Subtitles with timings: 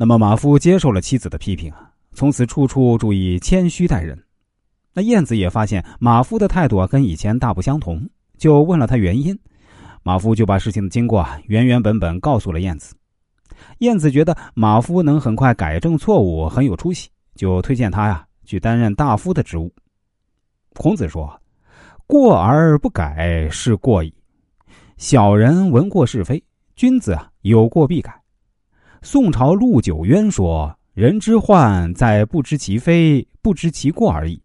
[0.00, 4.18] 那么马夫接受了妻子的批评啊，从此处处注意谦虚待人。
[4.94, 8.08] 那燕子也发现马夫的态度啊跟以前大不相同，
[8.38, 9.38] 就问了他原因。
[10.02, 12.94] 马夫就把事情的经过原原本本告诉了燕子。
[13.80, 19.70] 燕子觉得马夫能很快改正错误，很有出息，就推荐他呀去担任大夫的职务。
[20.76, 21.30] 孔子说
[22.08, 24.10] ：“过而不改是过矣。
[24.96, 26.42] 小人闻过是非，
[26.74, 28.18] 君子啊有过必改。”
[29.02, 34.40] 宋朝陆九渊说：“人之患在不知其非，不知其过而已。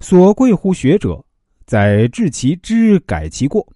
[0.00, 1.24] 所贵乎学者，
[1.64, 3.66] 在治其知，改其过。”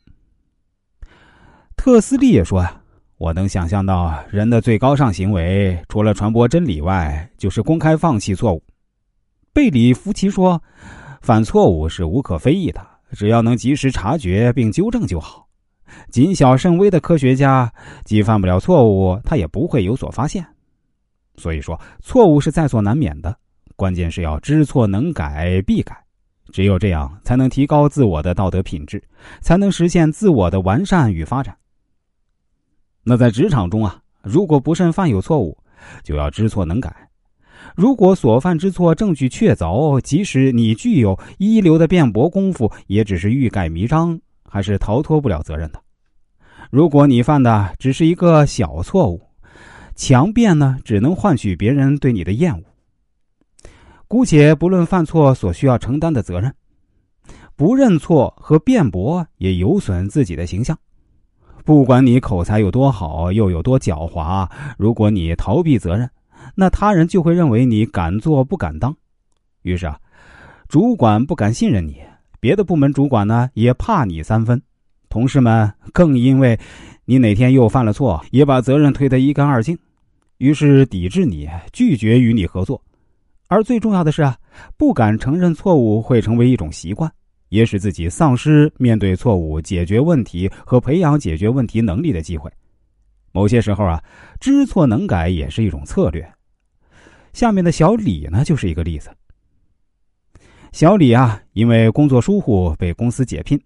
[1.76, 2.82] 特斯利也说：“啊，
[3.16, 8.62] 我能想象到人的最高尚行为，除了传播真理外，就是公开放弃错误。”
[9.52, 10.62] 贝里夫奇说
[11.22, 15.48] ：“犯错误是无可非议的，只要能及时察觉并纠正就好。
[16.10, 17.72] 谨小慎微的科学家，
[18.04, 20.44] 既犯不了错误，他也不会有所发现。
[21.36, 23.36] 所以说，错误是在所难免的，
[23.76, 25.96] 关键是要知错能改必改。
[26.52, 29.02] 只有这样，才能提高自我的道德品质，
[29.40, 31.56] 才能实现自我的完善与发展。”
[33.02, 35.56] 那在职场中啊，如果不慎犯有错误，
[36.02, 36.94] 就要知错能改。
[37.76, 45.80] 如果所犯之错证据确凿，即使你具有一流的辩驳功夫，也只是欲盖弥彰，还是逃脱不了责任的。
[46.70, 49.22] 如果你犯的只是一个小错误，
[49.94, 52.62] 强辩呢，只能换取别人对你的厌恶。
[54.06, 56.52] 姑且不论犯错所需要承担的责任，
[57.54, 60.76] 不认错和辩驳也有损自己的形象。
[61.64, 66.10] 不管你口才有多好，又有多狡猾，如果你逃避责任，
[66.54, 68.96] 那他人就会认为你敢做不敢当。
[69.62, 70.00] 于是啊，
[70.68, 72.00] 主管不敢信任你，
[72.40, 74.60] 别的部门主管呢也怕你三分，
[75.08, 76.58] 同事们更因为
[77.04, 79.78] 你哪天又犯了错，也把责任推得一干二净，
[80.38, 82.82] 于是抵制你，拒绝与你合作。
[83.48, 84.36] 而最重要的是啊，
[84.76, 87.10] 不敢承认错误会成为一种习惯。
[87.50, 92.48] 也使自己丧失面对错误、解决问题和培养解决问题能力的机会。
[93.32, 94.00] 某些时候啊，
[94.38, 96.24] 知错能改也是一种策略。
[97.32, 99.10] 下面的小李呢，就是一个例子。
[100.72, 103.60] 小李啊，因为工作疏忽被公司解聘。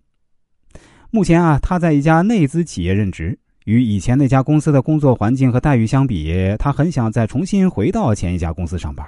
[1.11, 9.07] 目前啊，他在一家内资企业任职，与以前那家公司的工作环境和待遇相比，他很想再重新回到前一家公司上班。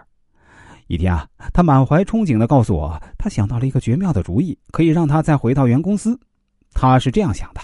[0.88, 6.18] 一天啊，他满怀憧憬的告诉我，他想到了一个绝妙的主意，可以让他再回到原公司。
[6.74, 7.60] 他是这样想的：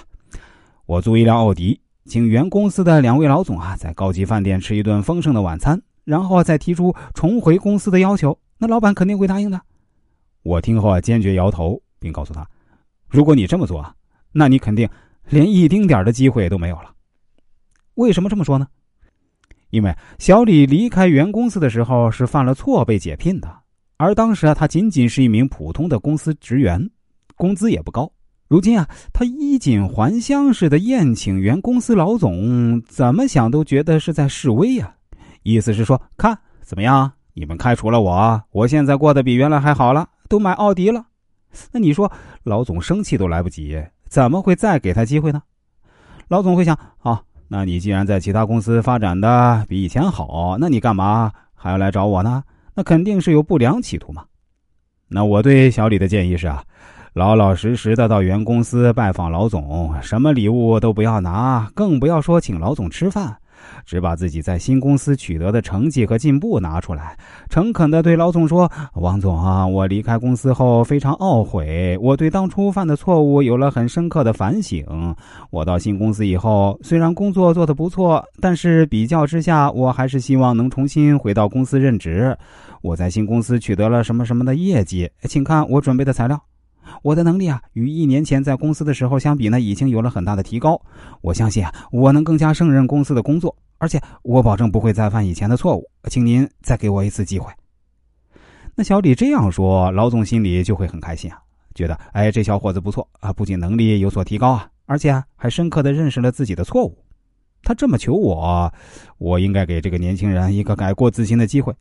[0.87, 9.61] 我租一辆奥迪，请原公司的两位老总啊，在高级饭店吃一顿丰盛的晚餐，然后再提出重回公司的要求，那老板肯定会答应的。
[10.43, 12.47] 我听后啊，坚决摇头，并告诉他：
[13.09, 13.95] 如果你这么做啊，
[14.33, 14.89] 那你肯定
[15.29, 16.93] 连一丁点的机会都没有了。
[17.95, 18.67] 为什么这么说呢？
[19.71, 23.49] 因为小李离开原公司的时候是犯了错被解聘的，
[23.97, 26.91] 而当时啊，他仅仅是一名普通的公司职员，
[27.37, 28.11] 工资也不高。
[28.49, 34.95] 如今啊，他衣锦还乡似的宴请原公司老总，怎么想都觉得是在示威呀。
[35.43, 37.11] 意思是说，看怎么样？
[37.33, 41.05] 你们开除了我，我现在过得比原来还好了，都买奥迪了。
[41.73, 42.11] 那你说，
[42.45, 43.79] 老总生气都来不及，
[44.09, 45.43] 怎么会再给他机会呢？
[46.29, 47.21] 老总会想啊。
[47.49, 52.43] 那你既然在其他公司发展的比以前好，那你干嘛还要来找我呢？
[52.75, 54.25] 那肯定是有不良企图嘛。
[55.09, 56.65] 那我对小李的建议是啊，
[57.13, 63.37] 老老实实的到原公司拜访老总，什么礼物都不要拿，更不要说请老总吃饭。
[63.85, 67.17] 只把自己在新公司取得的成绩和进步拿出来，
[67.49, 74.85] 诚恳地对老总说：“王总啊，我离开公司后非常懊悔，我对当初犯的错误有了很深刻的反省。
[75.51, 82.37] 我到新公司以后，虽然工作做得不错，但是比较之下，我还是希望能重新回到公司任职。
[82.83, 86.41] 我在新公司取得了什么什么的业绩，请看我准备的材料。”
[87.03, 90.81] 我的能力啊，与一年前在公司的时候相比呢，已经有了很大的提高。
[91.21, 95.89] 我相信啊，我能更加胜任公司的工作，而且我保证不会再犯以前的错误。
[96.11, 97.53] 请您再给我一次机会。
[98.75, 101.39] 那小李这样说，老总心里就会很开心啊，
[101.75, 106.99] 觉得哎，这小伙子不错啊，不仅能力有所提高啊，而且还深刻的认识了自己的错误。
[107.63, 108.73] 他这么求我，
[109.19, 111.73] 我应该给这个年轻人一个改过自新的机会。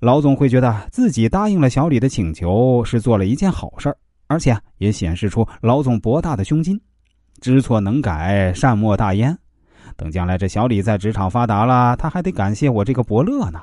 [0.00, 3.96] 老总会觉得自己答应了小李的请求，是做了一件好事儿。
[4.32, 6.80] 而且也显示出老总博大的胸襟，
[7.42, 9.36] 知错能改，善莫大焉。
[9.94, 13.60] 等将来这小李在职场发达了，他还得感谢我这个伯乐呢。